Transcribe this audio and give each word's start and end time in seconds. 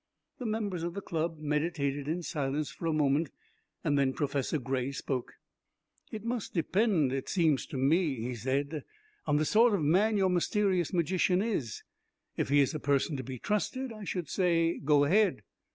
The 0.39 0.47
members 0.47 0.81
of 0.81 0.95
the 0.95 1.01
Club 1.01 1.37
meditated 1.37 2.07
in 2.07 2.23
silence 2.23 2.71
for 2.71 2.87
a 2.87 2.91
moment, 2.91 3.29
and 3.83 3.99
then 3.99 4.13
Professor 4.13 4.57
Gray 4.57 4.91
spoke. 4.91 5.33
"It 6.11 6.23
must 6.25 6.55
depend, 6.55 7.13
it 7.13 7.29
seems 7.29 7.67
to 7.67 7.77
me," 7.77 8.15
he 8.15 8.33
said, 8.33 8.83
"on 9.27 9.35
the 9.37 9.45
sort 9.45 9.75
of 9.75 9.79
a 9.79 9.83
man 9.83 10.17
your 10.17 10.31
mysterious 10.31 10.91
magician 10.91 11.43
is. 11.43 11.83
If 12.35 12.49
he 12.49 12.61
is 12.61 12.73
a 12.73 12.79
person 12.79 13.15
to 13.17 13.23
be 13.23 13.37
trusted, 13.37 13.93
I 13.93 14.03
should 14.03 14.27
say 14.27 14.79
go 14.79 15.03
ahead." 15.03 15.43